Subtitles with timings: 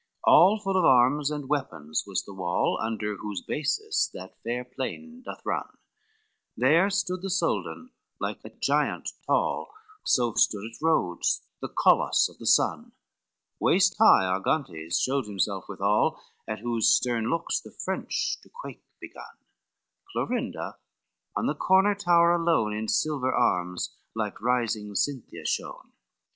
[0.25, 4.65] XXVII All full of arms and weapons was the wall, Under whose basis that fair
[4.65, 5.77] plain doth run,
[6.57, 9.71] There stood the Soldan like a giant tall,
[10.03, 12.93] So stood at Rhodes the Coloss of the sun,
[13.59, 19.37] Waist high, Argantes showed himself withal, At whose stern looks the French to quake begun,
[20.11, 20.77] Clorinda
[21.35, 25.91] on the corner tower alone, In silver arms like rising Cynthia shone.